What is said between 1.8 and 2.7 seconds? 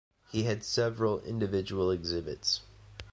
exhibits.